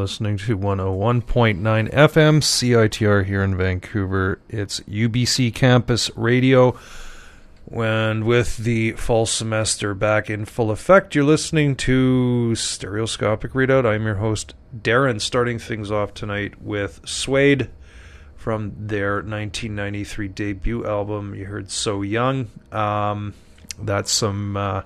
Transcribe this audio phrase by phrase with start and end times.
[0.00, 4.40] listening to 101.9 FM CITR here in Vancouver.
[4.48, 6.74] It's UBC Campus Radio.
[7.70, 13.84] And with the fall semester back in full effect, you're listening to Stereoscopic Readout.
[13.84, 17.68] I'm your host, Darren, starting things off tonight with Suede
[18.36, 21.34] from their 1993 debut album.
[21.34, 22.48] You heard So Young.
[22.72, 23.34] Um,
[23.78, 24.56] that's some.
[24.56, 24.82] Uh,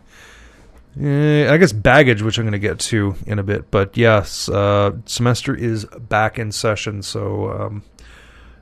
[1.01, 3.71] Eh, I guess baggage, which I'm going to get to in a bit.
[3.71, 7.83] But yes, uh, semester is back in session, so um,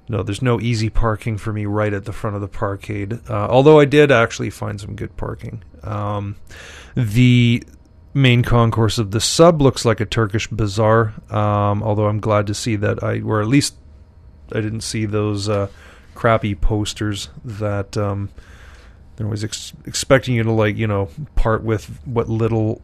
[0.09, 3.29] no, there's no easy parking for me right at the front of the parkade.
[3.29, 5.63] Uh, although I did actually find some good parking.
[5.83, 6.37] Um,
[6.95, 7.63] the
[8.15, 11.13] main concourse of the sub looks like a Turkish bazaar.
[11.31, 13.75] Um, although I'm glad to see that I, or at least
[14.53, 15.69] I didn't see those uh,
[16.15, 17.99] crappy posters that.
[19.17, 22.81] They're always ex- expecting you to like you know part with what little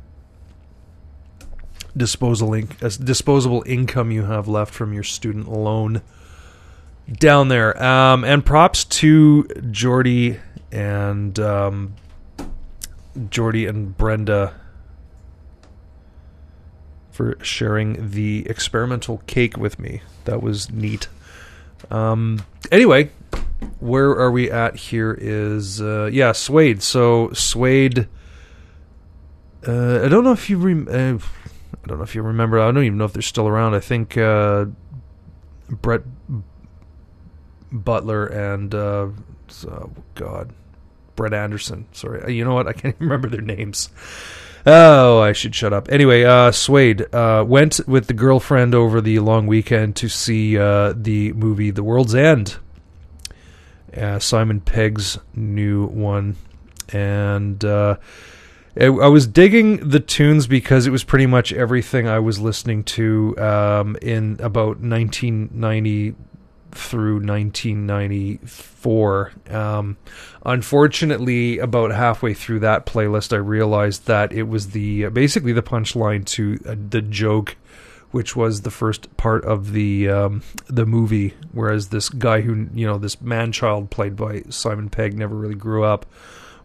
[1.97, 6.03] disposable inc- disposable income you have left from your student loan
[7.13, 7.81] down there.
[7.83, 10.39] Um, and props to Jordy
[10.71, 11.95] and um,
[13.31, 14.55] Jordy and Brenda
[17.11, 20.03] for sharing the experimental cake with me.
[20.25, 21.09] That was neat.
[21.91, 23.11] Um, anyway,
[23.81, 26.83] where are we at here is uh, yeah Suede.
[26.83, 28.09] So Suede.
[29.67, 31.19] Uh, I don't know if you rem- uh,
[31.85, 32.61] I don't know if you remember.
[32.61, 33.75] I don't even know if they're still around.
[33.75, 34.67] I think uh,
[35.69, 36.03] Brett
[37.73, 39.09] Butler and uh,
[39.69, 40.53] oh God,
[41.17, 41.87] Brett Anderson.
[41.93, 42.67] Sorry, you know what?
[42.69, 43.91] I can't even remember their names.
[44.71, 45.89] Oh, I should shut up.
[45.91, 50.93] Anyway, uh, Suede uh, went with the girlfriend over the long weekend to see uh,
[50.95, 52.59] the movie The World's End
[53.97, 56.37] uh, Simon Pegg's new one,
[56.91, 57.97] and uh,
[58.81, 63.37] I, was digging the tunes because it was pretty much everything I was listening to
[63.39, 66.15] um, in about 1990
[66.73, 69.33] through 1994.
[69.51, 69.97] Um,
[70.45, 76.25] unfortunately, about halfway through that playlist, I realized that it was the basically the punchline
[76.27, 77.57] to uh, the joke
[78.11, 81.35] which was the first part of the um, the movie.
[81.53, 85.55] Whereas this guy who you know this man child played by Simon Pegg never really
[85.55, 86.07] grew up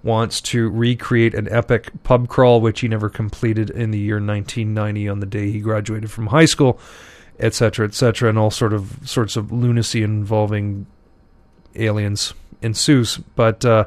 [0.04, 5.08] wants to recreate an epic pub crawl which he never completed in the year 1990
[5.08, 6.78] on the day he graduated from high school,
[7.40, 10.86] etc., etc., and all sort of sorts of lunacy involving
[11.76, 13.18] aliens ensues.
[13.36, 13.86] But uh,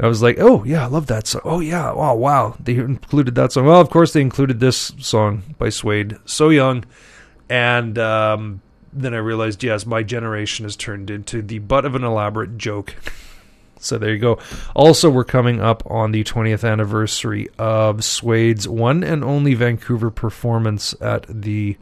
[0.00, 1.42] I was like, oh yeah, I love that song.
[1.44, 3.66] Oh yeah, wow, wow, they included that song.
[3.66, 6.84] Well, of course they included this song by Suede, "So Young,"
[7.48, 12.04] and um, then I realized, yes, my generation has turned into the butt of an
[12.04, 12.94] elaborate joke.
[13.78, 14.38] so there you go.
[14.74, 20.94] Also, we're coming up on the 20th anniversary of Suede's one and only Vancouver performance
[21.00, 21.76] at the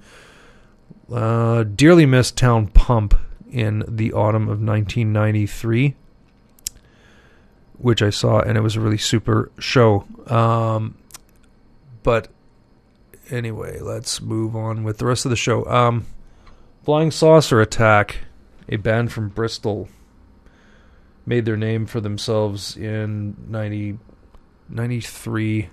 [1.12, 3.14] uh, dearly missed town pump
[3.50, 5.96] in the autumn of 1993
[7.80, 10.04] which I saw, and it was a really super show.
[10.26, 10.96] Um,
[12.02, 12.28] but
[13.30, 15.64] anyway, let's move on with the rest of the show.
[15.66, 16.06] Um,
[16.84, 18.18] Flying Saucer Attack,
[18.68, 19.88] a band from Bristol,
[21.24, 23.98] made their name for themselves in 90,
[24.68, 25.70] 93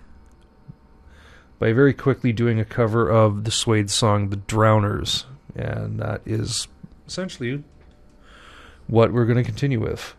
[1.60, 5.26] by very quickly doing a cover of the Suede song The Drowners.
[5.56, 6.68] And that is
[7.08, 7.64] essentially
[8.88, 10.16] what we're going to continue with.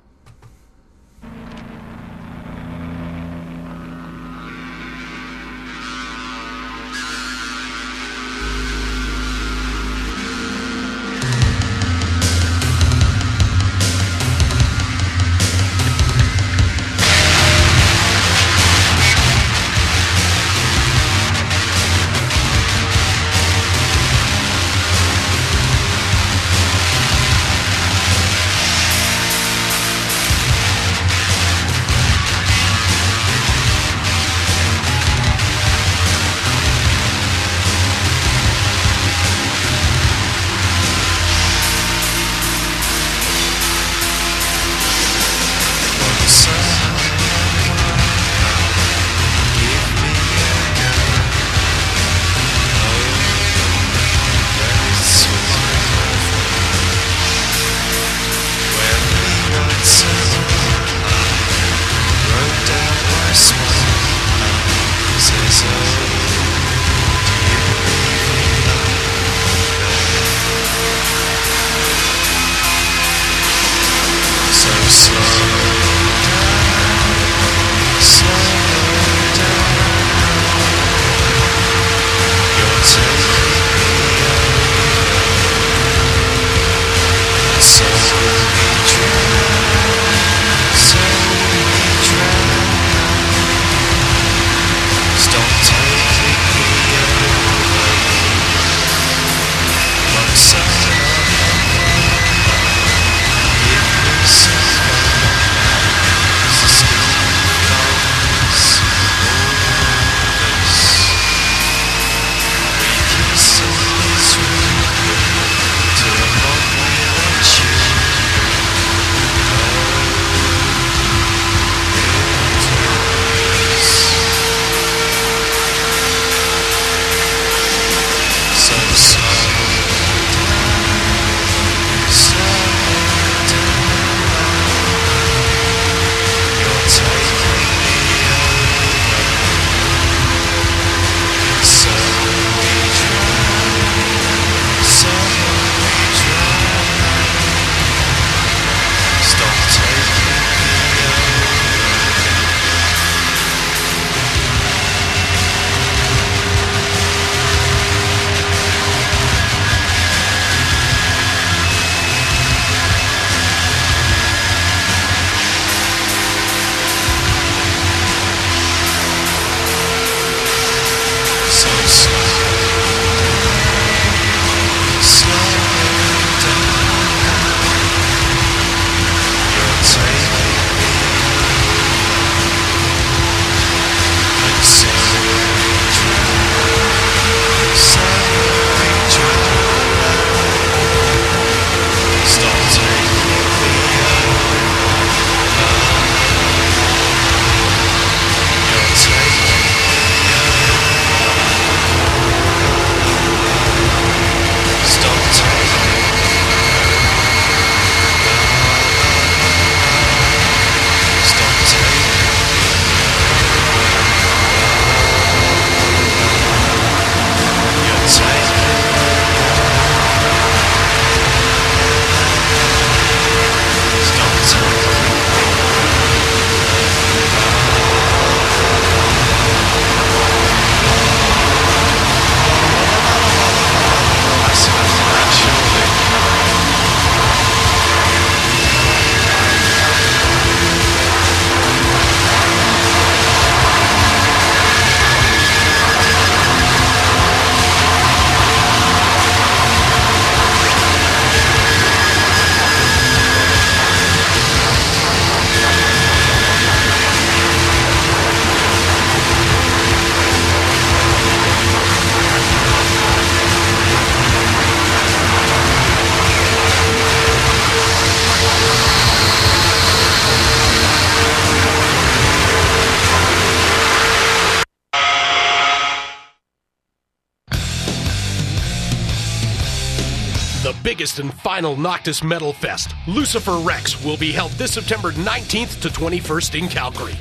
[281.58, 286.68] Final Noctis Metal Fest, Lucifer Rex, will be held this September 19th to 21st in
[286.68, 287.16] Calgary.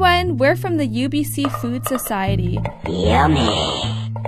[0.04, 2.58] everyone, we're from the UBC Food Society.
[2.88, 3.48] Yummy.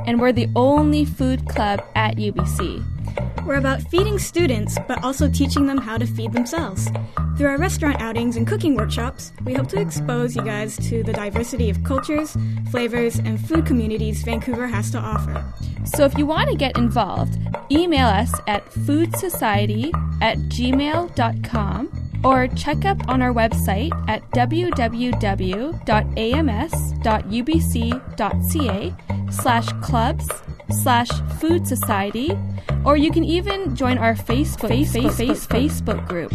[0.05, 3.43] And we're the only food club at UBC.
[3.43, 6.91] We're about feeding students, but also teaching them how to feed themselves.
[7.37, 11.13] Through our restaurant outings and cooking workshops, we hope to expose you guys to the
[11.13, 12.37] diversity of cultures,
[12.69, 15.43] flavors, and food communities Vancouver has to offer.
[15.85, 17.39] So if you want to get involved,
[17.71, 19.89] email us at foodsociety
[20.21, 24.93] at gmail.com or check up on our website at www.ams.ubc.ca
[29.31, 30.29] slash clubs
[30.69, 32.37] slash food society
[32.85, 36.31] or you can even join our Facebook, Facebook, Facebook, Facebook group.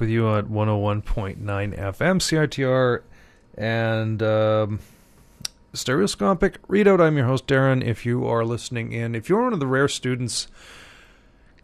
[0.00, 3.02] With you on 101.9 FM CITR
[3.56, 4.80] and um,
[5.72, 7.00] Stereoscopic Readout.
[7.00, 7.84] I'm your host, Darren.
[7.84, 10.48] If you are listening in, if you're one of the rare students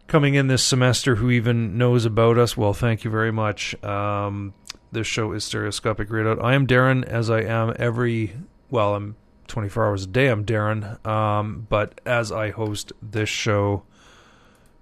[0.07, 3.81] coming in this semester who even knows about us, well, thank you very much.
[3.83, 4.53] Um,
[4.91, 6.43] this show is Stereoscopic Readout.
[6.43, 8.33] I am Darren, as I am every,
[8.69, 9.15] well, I'm
[9.47, 11.05] 24 hours a day, I'm Darren.
[11.05, 13.83] Um, but as I host this show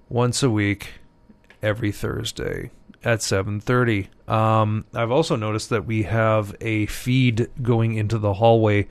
[0.09, 0.93] once a week,
[1.61, 2.71] every Thursday
[3.03, 4.07] at 7:30.
[4.27, 8.87] Um, I've also noticed that we have a feed going into the hallway,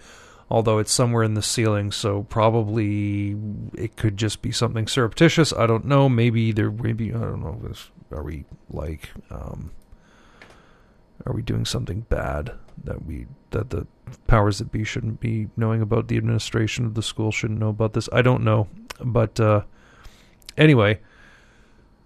[0.50, 3.36] although it's somewhere in the ceiling, so probably
[3.74, 5.52] it could just be something surreptitious.
[5.52, 6.08] I don't know.
[6.08, 6.70] Maybe there.
[6.70, 7.60] Maybe I don't know.
[7.70, 9.10] Is- Are we like?
[9.30, 9.70] Um,
[11.24, 12.52] are we doing something bad
[12.84, 13.86] that we that the
[14.26, 16.08] powers that be shouldn't be knowing about?
[16.08, 18.08] The administration of the school shouldn't know about this.
[18.12, 18.68] I don't know,
[19.02, 19.62] but uh,
[20.58, 21.00] anyway.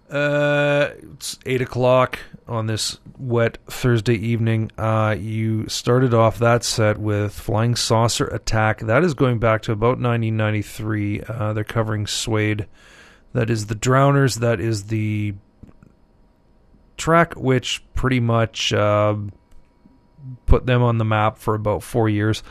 [0.09, 4.71] Uh, it's eight o'clock on this wet Thursday evening.
[4.77, 8.79] Uh, you started off that set with Flying Saucer Attack.
[8.81, 11.21] That is going back to about 1993.
[11.21, 12.67] Uh, they're covering Suede.
[13.33, 14.39] That is the Drowners.
[14.39, 15.35] That is the
[16.95, 19.15] track which pretty much uh,
[20.45, 22.43] put them on the map for about four years.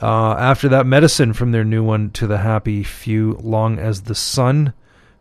[0.00, 4.14] Uh, after that, Medicine from their new one to the Happy Few, Long as the
[4.14, 4.74] Sun.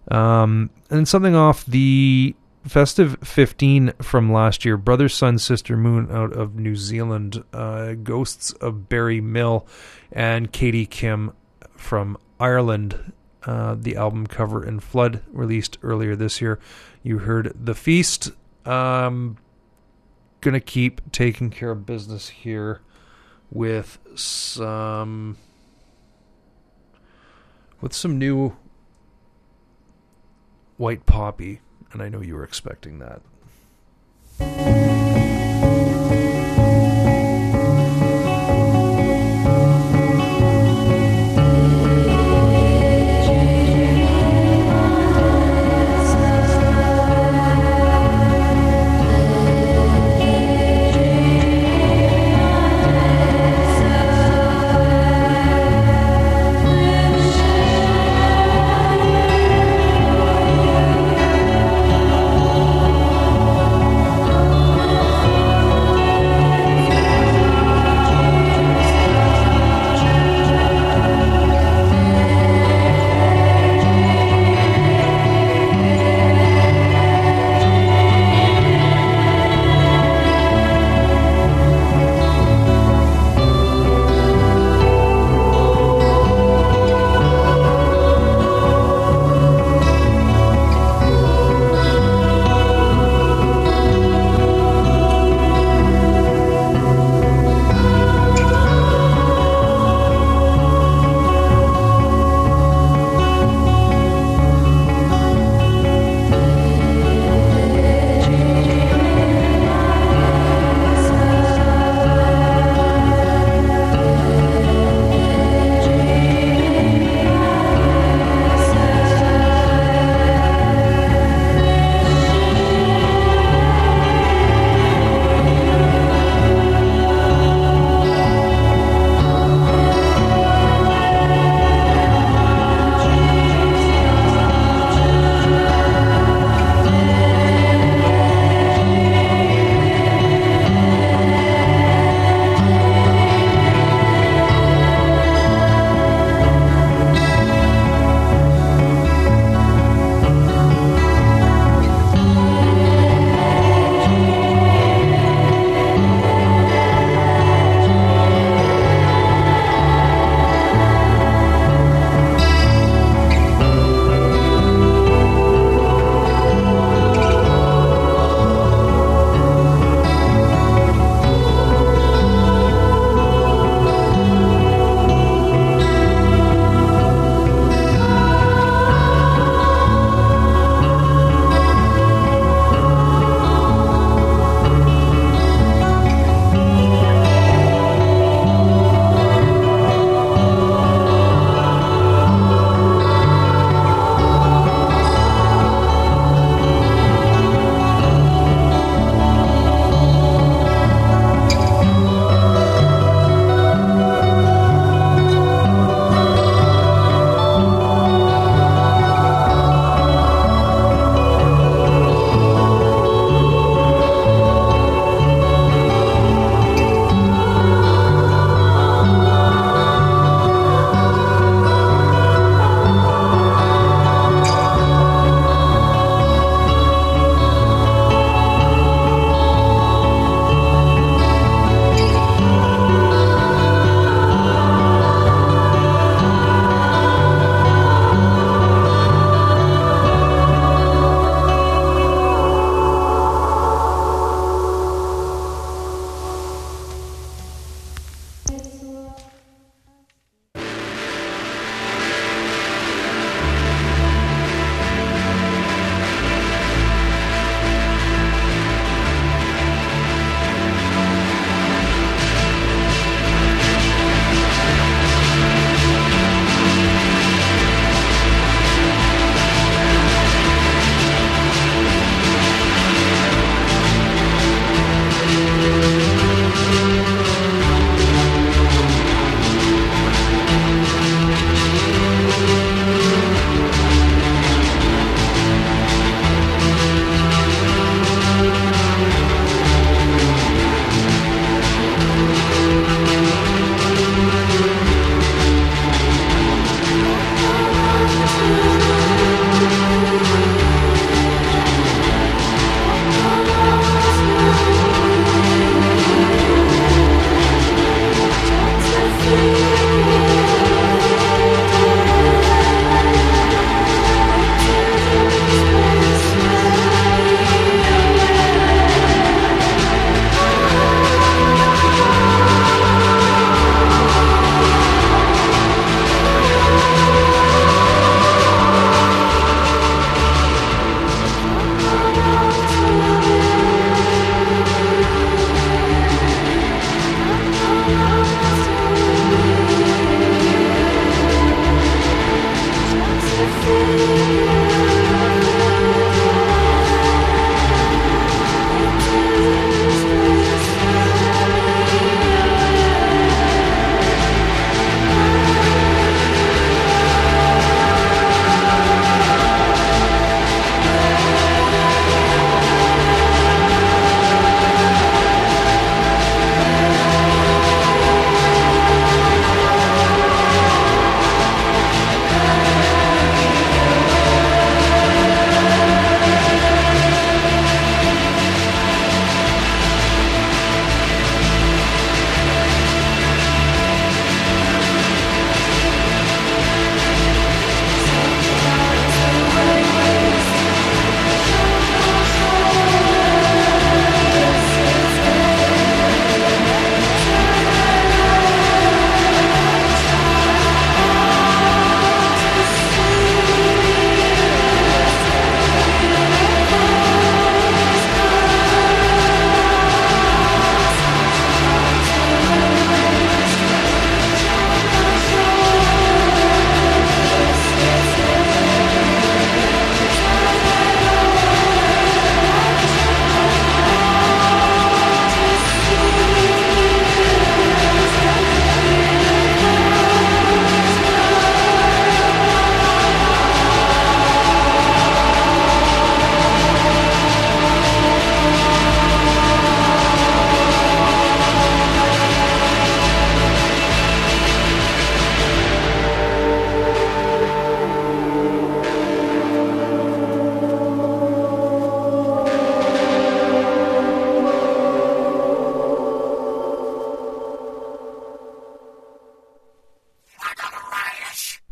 [0.10, 6.34] Um, and something off the Festive 15 from last year, Brother, Sun, Sister, Moon out
[6.34, 9.66] of New Zealand, uh, Ghosts of Barry Mill,
[10.12, 11.32] and Katie Kim
[11.76, 13.14] from Ireland.
[13.44, 16.60] Uh, the album cover and flood released earlier this year.
[17.02, 18.32] You heard The Feast.
[18.66, 19.38] Um,
[20.42, 22.82] gonna keep taking care of business here
[23.52, 25.38] with some
[27.82, 28.56] with some new
[30.80, 31.60] white poppy,
[31.92, 33.22] and I know you were expecting that.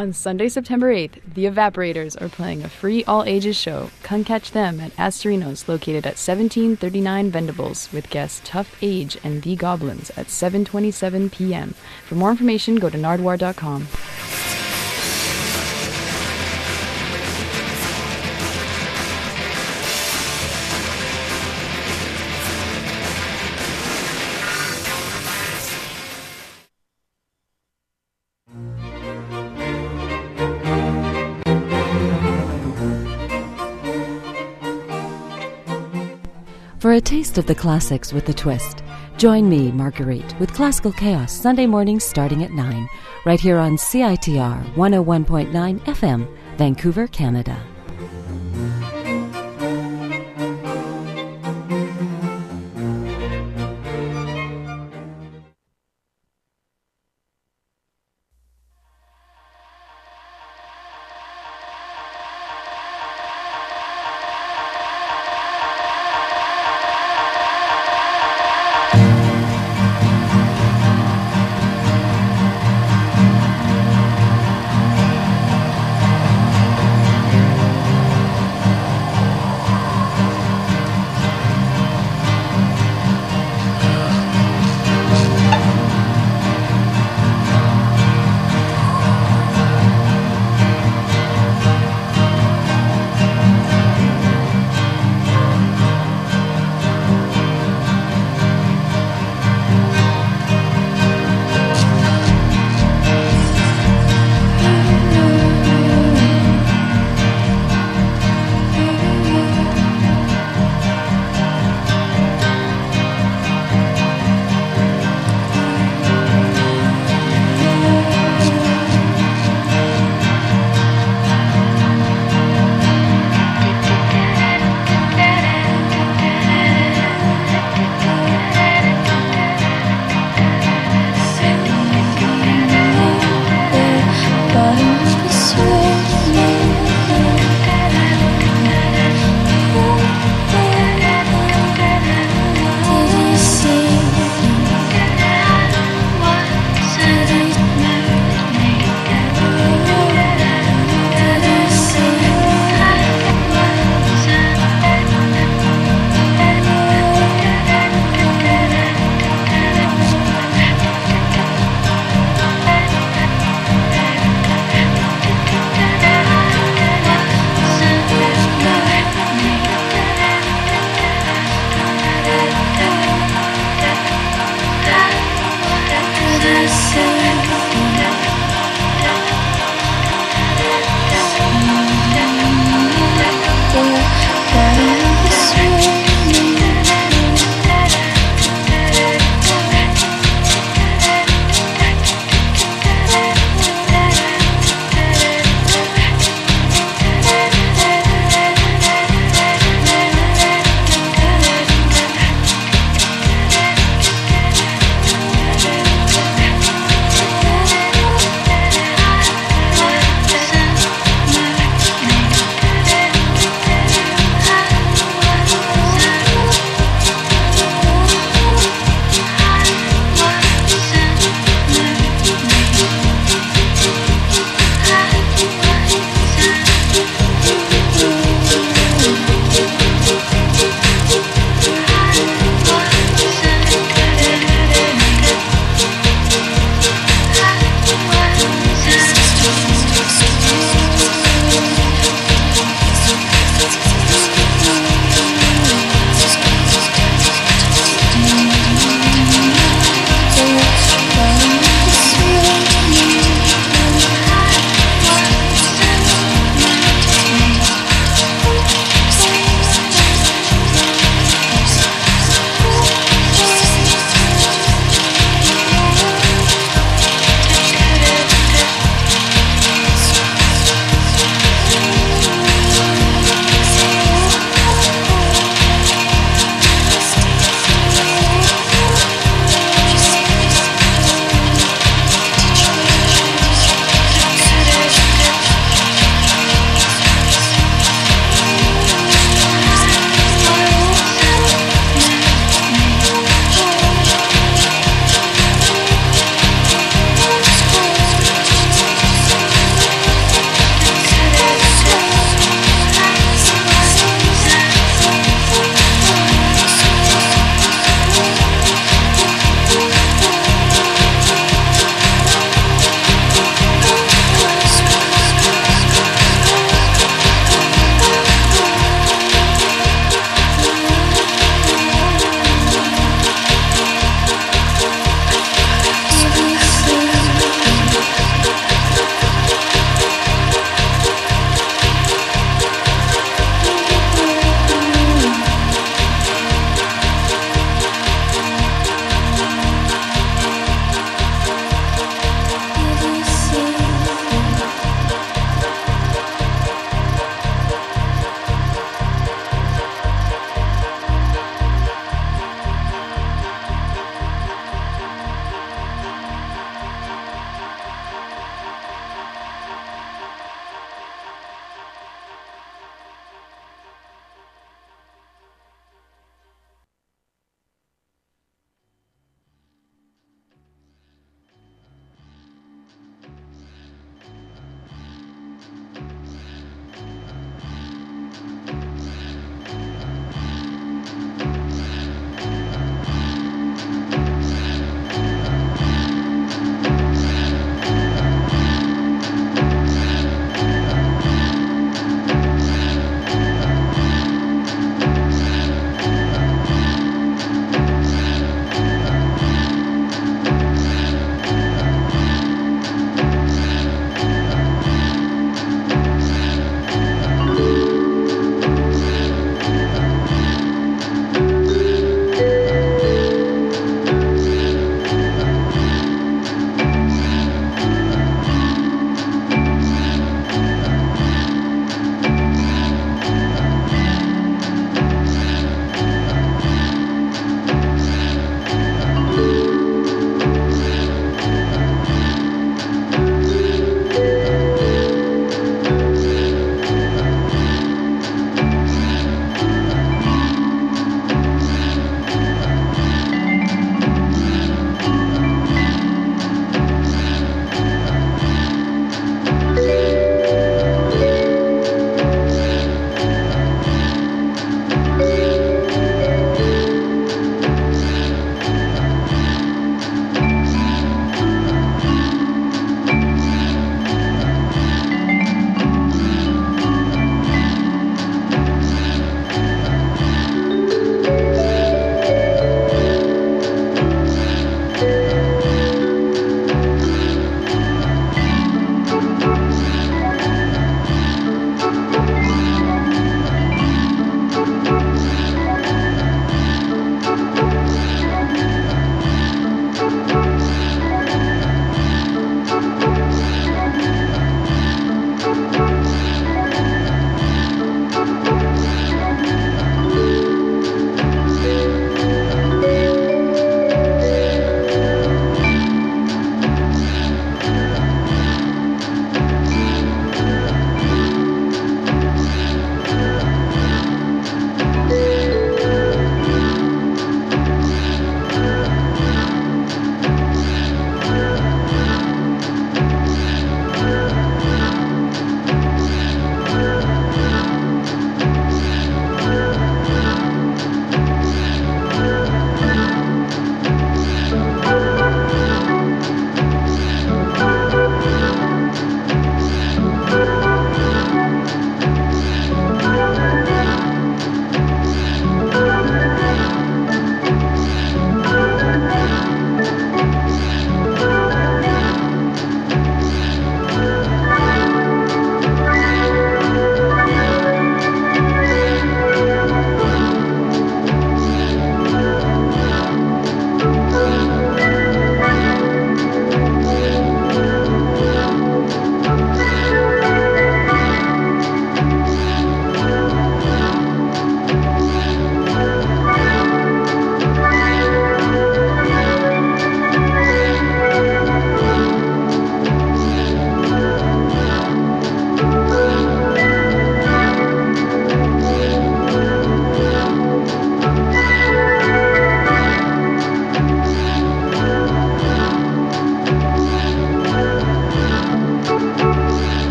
[0.00, 3.90] On Sunday, September 8th, the Evaporators are playing a free all ages show.
[4.02, 9.56] Come catch them at Astorinos, located at 1739 Venables, with guests Tough Age and The
[9.56, 11.74] Goblins at 7:27 p.m.
[12.06, 13.88] For more information, go to nardwuar.com.
[37.00, 38.82] a taste of the classics with a twist,
[39.16, 42.90] join me, Marguerite, with Classical Chaos Sunday mornings starting at 9,
[43.24, 47.69] right here on CITR 101.9 FM, Vancouver, Canada.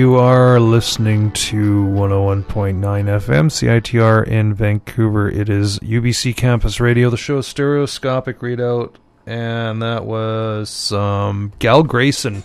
[0.00, 5.28] You are listening to 101.9 FM CITR in Vancouver.
[5.28, 7.10] It is UBC Campus Radio.
[7.10, 8.94] The show is Stereoscopic Readout,
[9.26, 12.44] and that was some Gal Grayson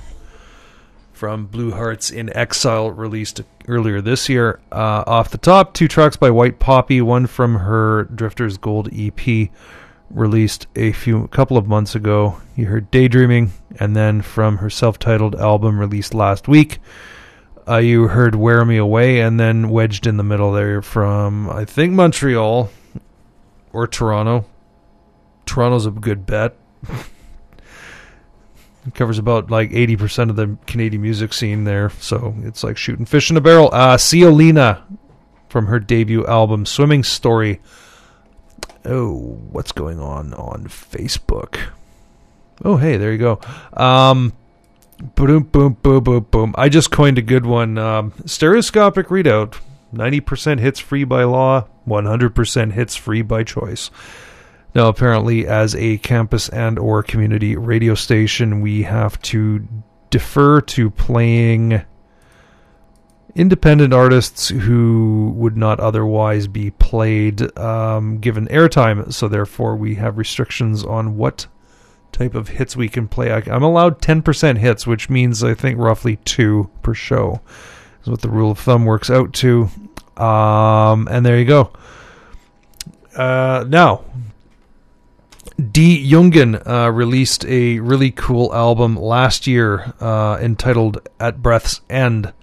[1.13, 3.39] from Blue Hearts in Exile, released
[3.69, 4.59] earlier this year.
[4.69, 9.49] Uh, off the top, two tracks by White Poppy, one from her Drifters Gold EP,
[10.09, 12.41] released a few couple of months ago.
[12.57, 16.79] You heard Daydreaming, and then from her self-titled album released last week.
[17.67, 21.65] Uh, you heard Wear Me Away, and then wedged in the middle there from, I
[21.65, 22.69] think, Montreal
[23.73, 24.45] or Toronto.
[25.45, 26.55] Toronto's a good bet.
[28.85, 33.05] it covers about like 80% of the Canadian music scene there, so it's like shooting
[33.05, 33.69] fish in a barrel.
[33.73, 34.83] Uh, Ciolina
[35.49, 37.61] from her debut album, Swimming Story.
[38.83, 41.59] Oh, what's going on on Facebook?
[42.63, 43.39] Oh, hey, there you go.
[43.73, 44.33] Um,
[44.97, 46.55] Boom, boom, boom, boom, boom.
[46.57, 47.77] I just coined a good one.
[47.77, 49.59] Um, stereoscopic readout.
[49.93, 53.91] 90% hits free by law, 100% hits free by choice.
[54.73, 59.65] Now, apparently, as a campus and or community radio station, we have to
[60.09, 61.81] defer to playing
[63.35, 69.13] independent artists who would not otherwise be played um, given airtime.
[69.13, 71.47] So, therefore, we have restrictions on what
[72.15, 73.31] type of hits we can play.
[73.31, 77.41] I, am allowed 10% hits, which means I think roughly two per show
[78.01, 79.69] is what the rule of thumb works out to.
[80.15, 81.73] Um, and there you go.
[83.15, 84.05] Uh, now,
[85.71, 86.09] D.
[86.09, 92.33] Jungen uh, released a really cool album last year uh, entitled At Breath's End.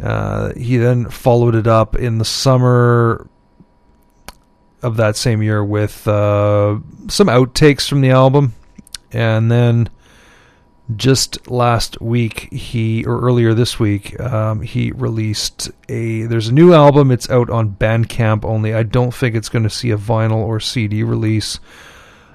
[0.00, 3.26] Uh, he then followed it up in the summer
[4.82, 6.78] of that same year with uh,
[7.08, 8.54] some outtakes from the album
[9.12, 9.88] and then
[10.96, 16.72] just last week he or earlier this week um, he released a there's a new
[16.74, 17.10] album.
[17.10, 18.74] It's out on bandcamp only.
[18.74, 21.60] I don't think it's going to see a vinyl or cd release.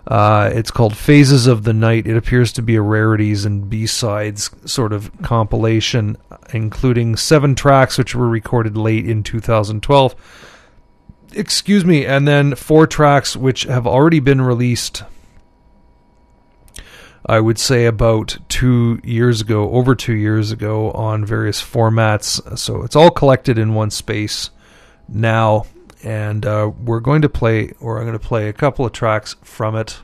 [0.08, 2.08] Uh, it's called phases of the night.
[2.08, 6.18] It appears to be a rarities and b-sides sort of compilation
[6.54, 10.16] including seven tracks which were recorded late in 2012
[11.34, 15.04] excuse me and then four tracks which have already been released
[17.28, 22.58] I would say about two years ago, over two years ago, on various formats.
[22.58, 24.50] So it's all collected in one space
[25.10, 25.66] now,
[26.04, 29.36] and uh, we're going to play, or I'm going to play a couple of tracks
[29.44, 30.00] from it.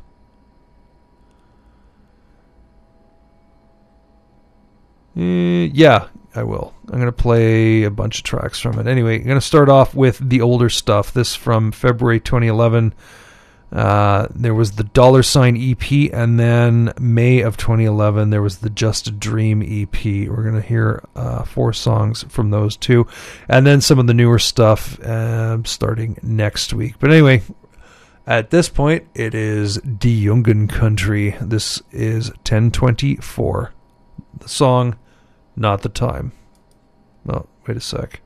[5.15, 6.74] Uh, yeah, I will.
[6.89, 8.88] I'm going to play a bunch of tracks from it.
[8.88, 11.13] Anyway, I'm going to start off with the older stuff.
[11.13, 12.93] This from February 2011.
[13.74, 18.69] Uh, there was the Dollar Sign EP, and then May of 2011 there was the
[18.69, 20.30] Just a Dream EP.
[20.30, 23.07] We're gonna hear uh, four songs from those two,
[23.49, 26.95] and then some of the newer stuff uh, starting next week.
[26.99, 27.41] But anyway,
[28.28, 31.36] at this point it is Die Jungen Country.
[31.41, 33.74] This is 1024.
[34.38, 34.97] The song,
[35.55, 36.32] not the time.
[37.28, 38.22] Oh, wait a sec.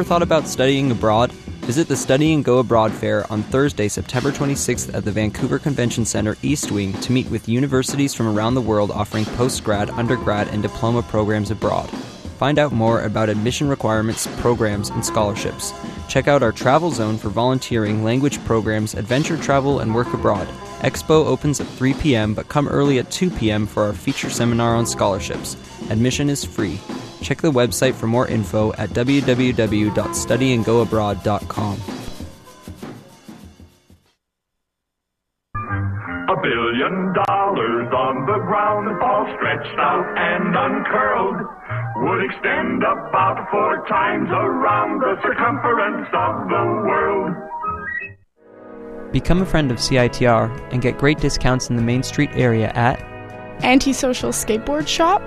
[0.00, 1.30] Ever thought about studying abroad?
[1.66, 6.06] Visit the Study and Go Abroad Fair on Thursday, September 26th at the Vancouver Convention
[6.06, 10.62] Center East Wing to meet with universities from around the world offering postgrad, undergrad, and
[10.62, 11.90] diploma programs abroad.
[12.38, 15.74] Find out more about admission requirements, programs, and scholarships.
[16.08, 20.48] Check out our travel zone for volunteering, language programs, adventure travel, and work abroad.
[20.78, 23.66] Expo opens at 3 p.m., but come early at 2 p.m.
[23.66, 25.58] for our feature seminar on scholarships.
[25.90, 26.80] Admission is free.
[27.22, 31.80] Check the website for more info at www.studyandgoabroad.com.
[36.30, 41.36] A billion dollars on the ground, all stretched out and uncurled,
[41.96, 47.34] would extend about four times around the circumference of the world.
[49.12, 52.98] Become a friend of CITR and get great discounts in the Main Street area at
[53.64, 55.20] Antisocial Skateboard Shop,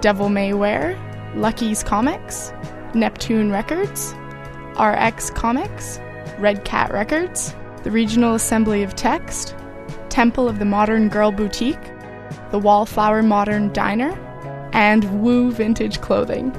[0.00, 0.96] Devil May Wear,
[1.34, 2.52] Lucky's Comics,
[2.94, 4.14] Neptune Records,
[4.80, 6.00] RX Comics,
[6.38, 9.54] Red Cat Records, the Regional Assembly of Text,
[10.08, 11.78] Temple of the Modern Girl Boutique,
[12.50, 14.10] the Wallflower Modern Diner,
[14.72, 16.54] and Woo Vintage Clothing.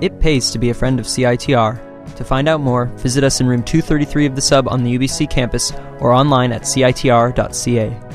[0.00, 2.16] It pays to be a friend of CITR.
[2.16, 5.30] To find out more, visit us in room 233 of the sub on the UBC
[5.30, 8.09] campus or online at citr.ca.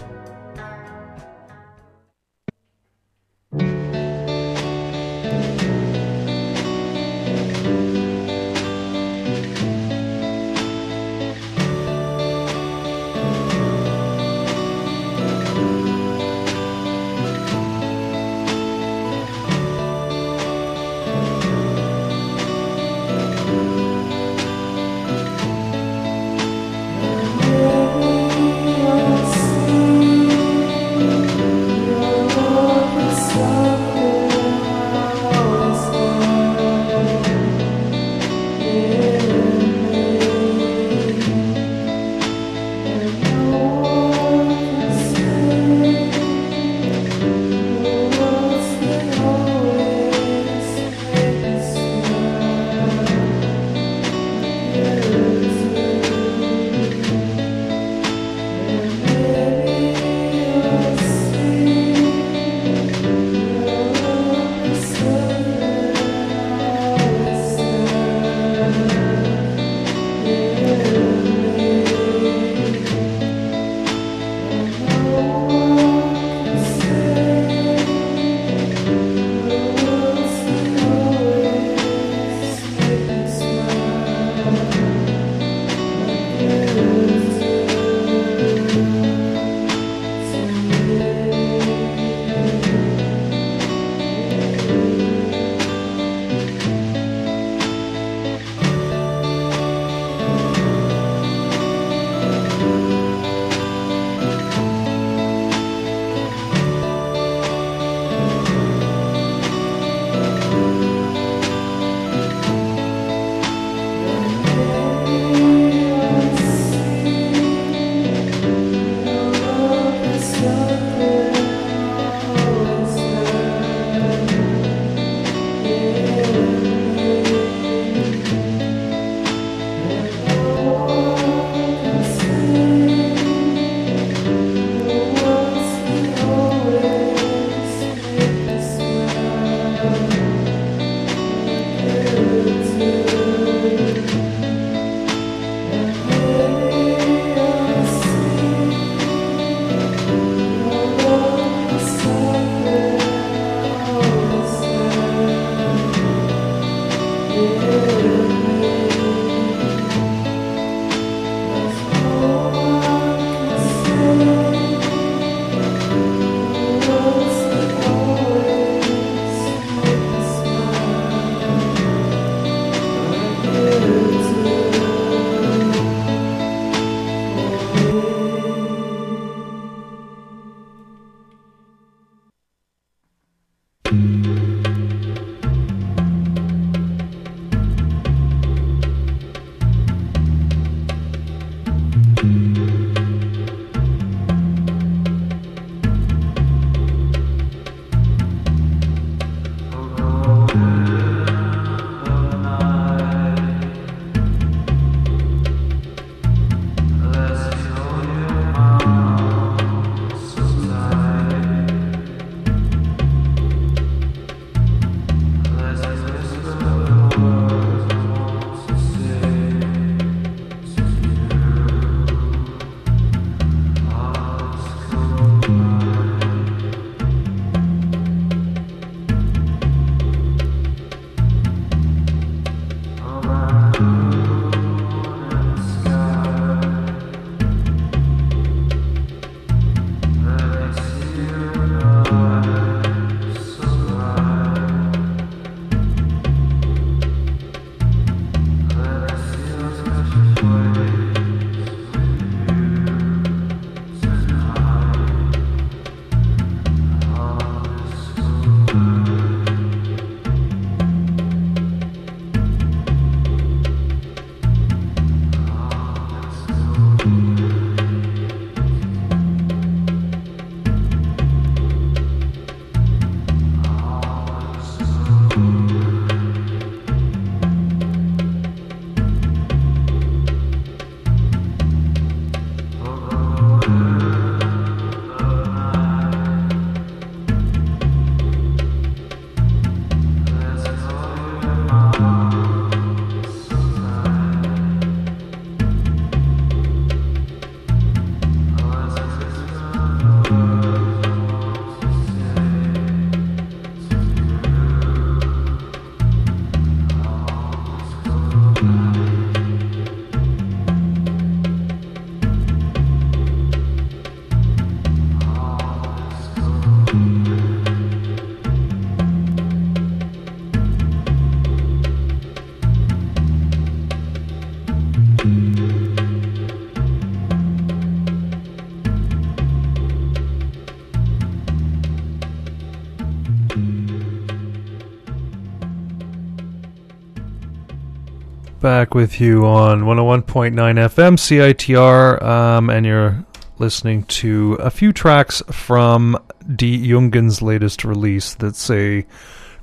[338.86, 343.26] back with you on 101.9 FM CITR, um, and you're
[343.58, 346.16] listening to a few tracks from
[346.56, 348.36] Die Jungen's latest release.
[348.36, 349.04] That's a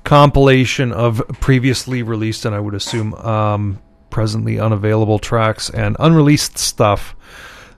[0.02, 7.14] compilation of previously released and I would assume um, presently unavailable tracks and unreleased stuff.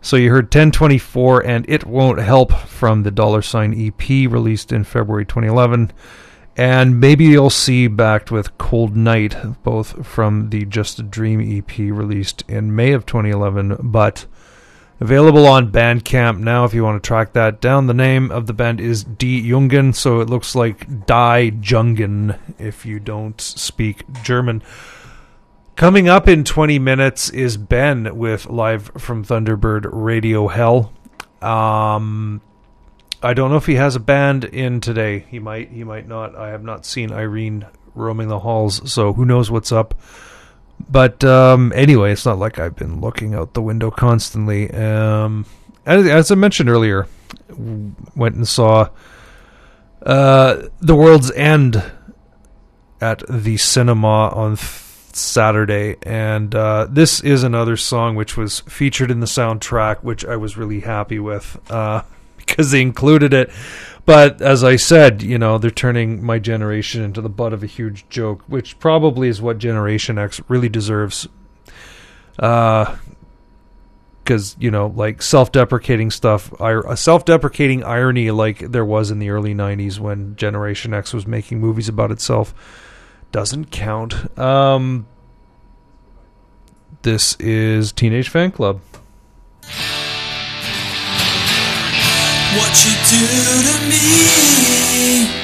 [0.01, 4.83] So you heard 1024 and It Won't Help from the Dollar Sign EP released in
[4.83, 5.93] February 2011.
[6.57, 11.77] And maybe you'll see backed with Cold Night, both from the Just a Dream EP
[11.79, 14.27] released in May of 2011, but
[15.01, 17.89] available on Bandcamp now if you want to track that down.
[17.89, 22.87] The name of the band is Die Jungen, so it looks like Die Jungen if
[22.87, 24.63] you don't speak German.
[25.75, 30.93] Coming up in 20 minutes is Ben with Live from Thunderbird Radio Hell.
[31.43, 32.41] Um,
[33.25, 35.25] I don't know if he has a band in today.
[35.31, 35.71] He might.
[35.71, 36.37] He might not.
[36.37, 39.95] I have not seen Irene roaming the halls, so who knows what's up.
[40.91, 44.71] But um, anyway, it's not like I've been looking out the window constantly.
[44.71, 45.47] Um,
[45.87, 47.07] as, as I mentioned earlier,
[48.15, 48.89] went and saw
[50.03, 51.83] uh, The World's End
[53.01, 54.69] at the cinema on th-
[55.13, 60.37] Saturday, and uh, this is another song which was featured in the soundtrack, which I
[60.37, 61.59] was really happy with.
[61.71, 62.03] Uh,
[62.47, 63.51] because they included it.
[64.07, 67.67] But as I said, you know, they're turning my generation into the butt of a
[67.67, 71.27] huge joke, which probably is what Generation X really deserves.
[72.39, 72.97] Uh,
[74.23, 79.55] because you know, like self-deprecating stuff, a self-deprecating irony, like there was in the early
[79.55, 82.55] '90s when Generation X was making movies about itself,
[83.33, 84.39] doesn't count.
[84.39, 85.07] Um,
[87.03, 88.81] this is Teenage Fanclub.
[92.57, 93.23] What you do
[93.63, 95.44] to me.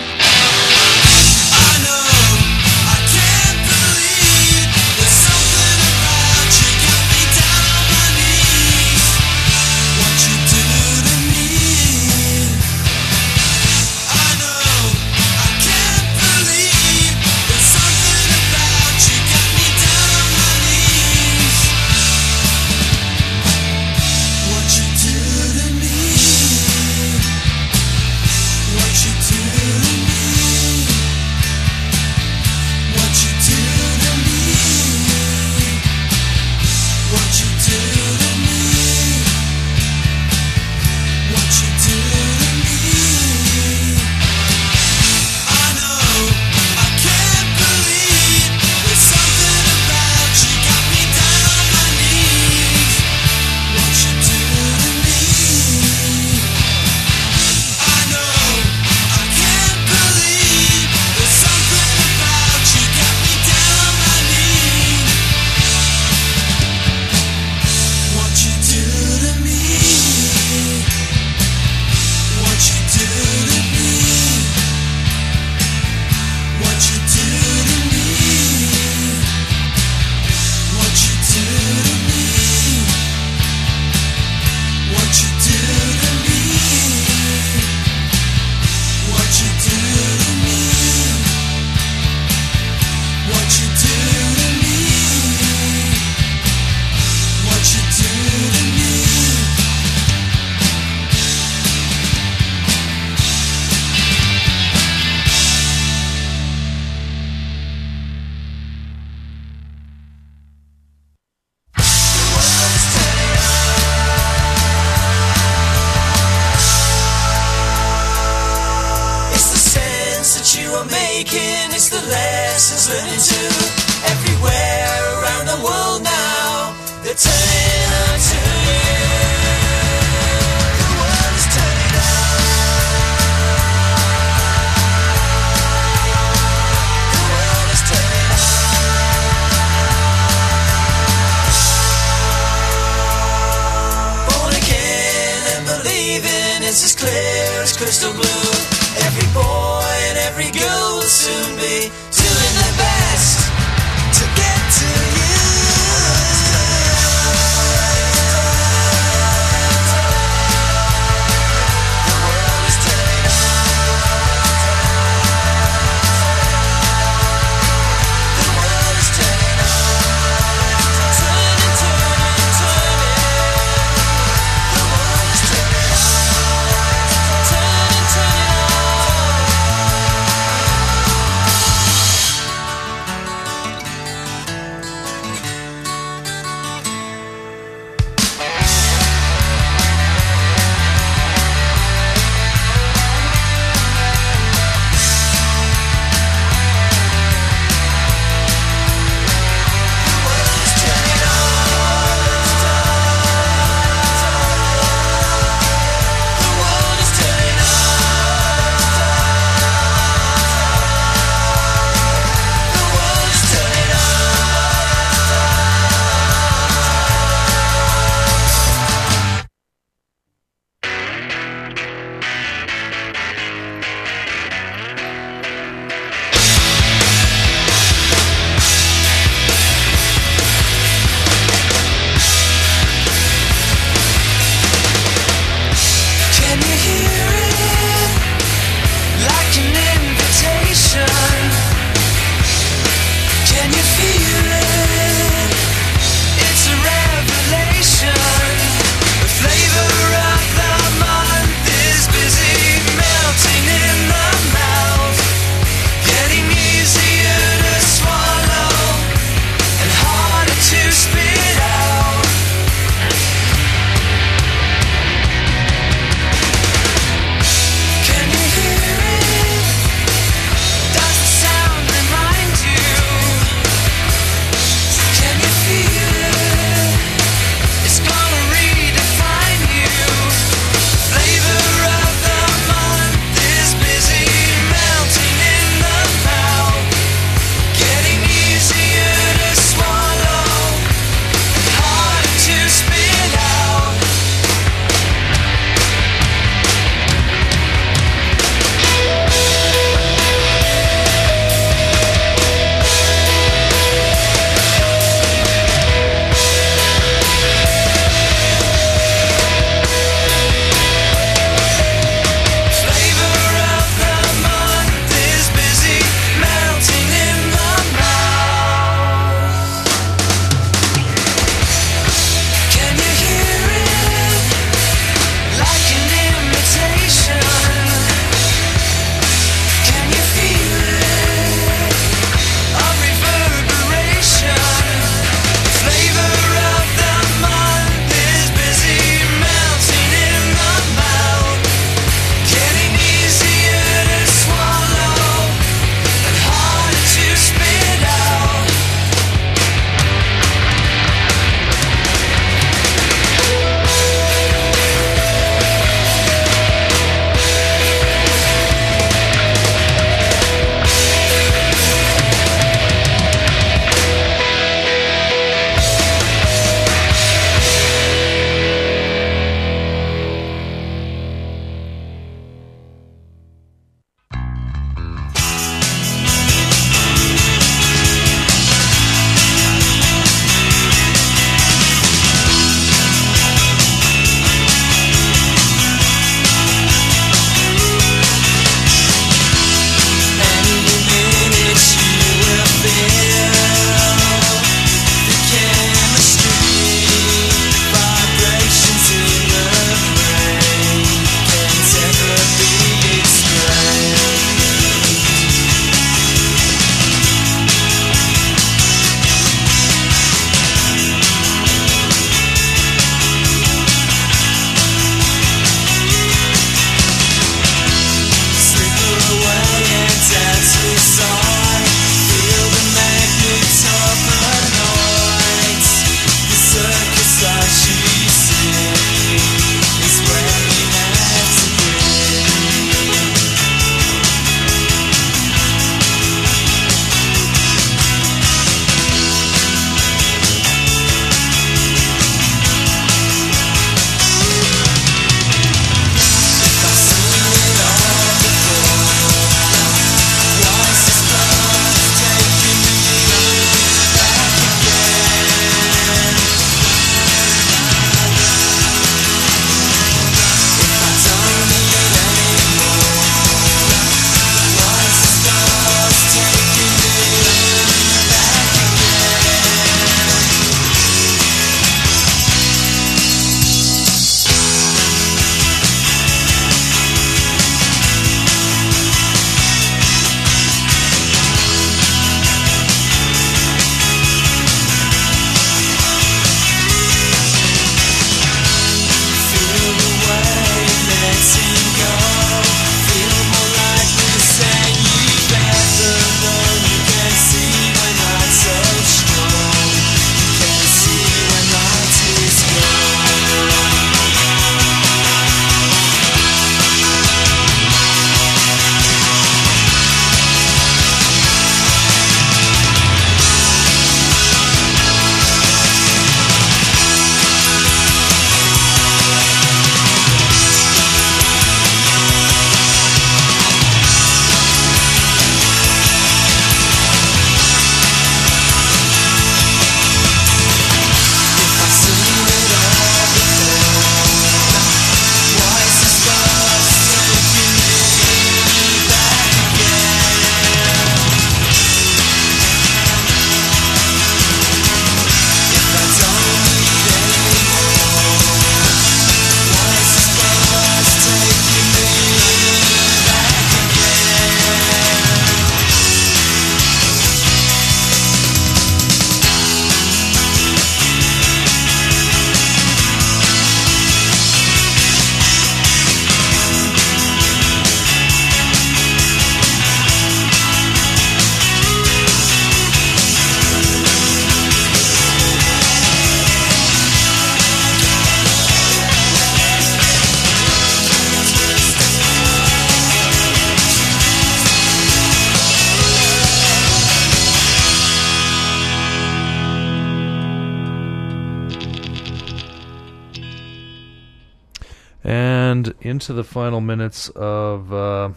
[596.40, 598.30] The final minutes of uh,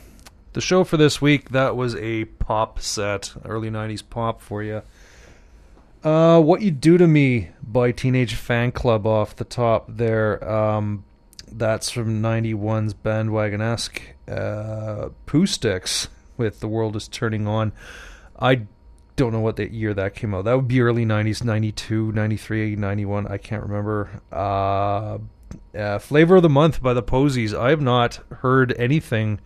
[0.51, 1.51] the show for this week.
[1.51, 4.81] That was a pop set, early 90s pop for you.
[6.03, 10.43] Uh, what You Do to Me by Teenage Fanclub off the top there.
[10.45, 11.05] Um,
[11.49, 14.01] that's from 91's Bandwagonesque.
[14.27, 17.71] Uh, Pooh Sticks with The World is Turning On.
[18.37, 18.63] I
[19.15, 20.43] don't know what year that came out.
[20.43, 23.27] That would be early 90s, 92, 93, 91.
[23.27, 24.21] I can't remember.
[24.29, 25.19] Uh,
[25.77, 27.53] uh, Flavor of the Month by the Posies.
[27.53, 29.39] I have not heard anything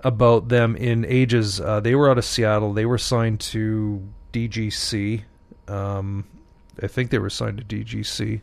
[0.00, 1.60] about them in ages.
[1.60, 2.72] Uh, they were out of Seattle.
[2.72, 5.24] They were signed to DGC.
[5.66, 6.26] Um,
[6.82, 8.42] I think they were signed to DGC.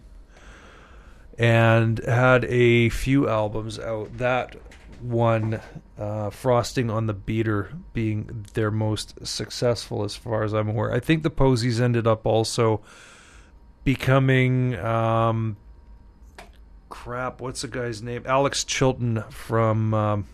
[1.38, 4.18] And had a few albums out.
[4.18, 4.56] That
[5.00, 5.62] one,
[5.98, 10.92] uh, Frosting on the Beater, being their most successful as far as I'm aware.
[10.92, 12.82] I think the Posies ended up also
[13.84, 14.76] becoming.
[14.80, 15.58] Um,
[16.92, 18.22] crap, what's the guy's name?
[18.28, 20.28] Alex Chilton from um,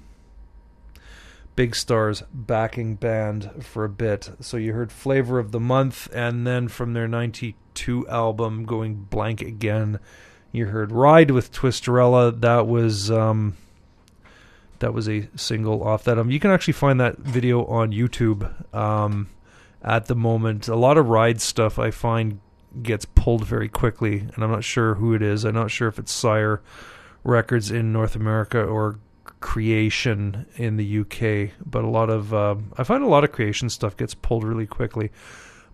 [1.55, 4.31] Big Stars backing band for a bit.
[4.41, 9.41] So you heard Flavor of the Month, and then from their 92 album, Going Blank
[9.41, 9.99] Again,
[10.51, 12.41] you heard Ride with Twisterella.
[12.41, 13.09] That was.
[13.09, 13.55] Um,
[14.79, 16.19] that was a single off that.
[16.19, 19.27] Um, you can actually find that video on YouTube um,
[19.81, 20.67] at the moment.
[20.67, 22.39] A lot of ride stuff I find
[22.81, 25.43] gets pulled very quickly, and I'm not sure who it is.
[25.43, 26.61] I'm not sure if it's Sire
[27.23, 28.99] Records in North America or
[29.39, 31.51] Creation in the UK.
[31.65, 34.67] But a lot of uh, I find a lot of Creation stuff gets pulled really
[34.67, 35.11] quickly.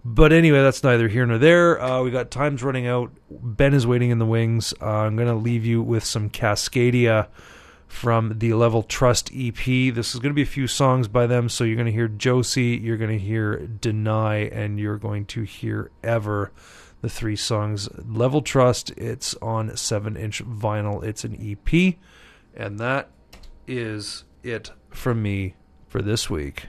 [0.06, 1.82] But anyway, that's neither here nor there.
[1.82, 3.12] Uh, we got times running out.
[3.30, 4.74] Ben is waiting in the wings.
[4.82, 7.28] Uh, I'm going to leave you with some Cascadia
[7.88, 9.56] from the Level Trust EP.
[9.56, 11.48] This is going to be a few songs by them.
[11.48, 15.44] So you're going to hear Josie, you're going to hear Deny, and you're going to
[15.44, 16.52] hear Ever.
[17.04, 17.90] The three songs.
[18.08, 21.04] Level Trust, it's on 7 inch vinyl.
[21.04, 21.96] It's an EP.
[22.56, 23.10] And that
[23.68, 25.56] is it from me
[25.90, 26.68] for this week.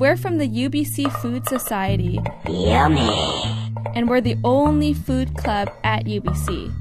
[0.00, 2.18] We're from the UBC Food Society.
[2.48, 3.10] Yummy.
[3.94, 6.72] And we're the only food club at UBC.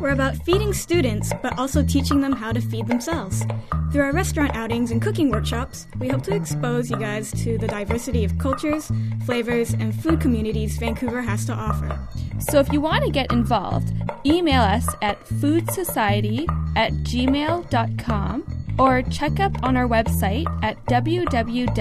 [0.00, 3.44] We're about feeding students, but also teaching them how to feed themselves.
[3.92, 7.68] Through our restaurant outings and cooking workshops, we hope to expose you guys to the
[7.68, 8.90] diversity of cultures,
[9.24, 11.96] flavors, and food communities Vancouver has to offer.
[12.40, 13.92] So if you want to get involved,
[14.26, 21.76] email us at foodsociety at gmail.com or check up on our website at www.ams.ubc.ca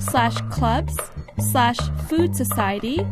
[0.00, 0.98] slash clubs
[1.38, 3.06] slash food society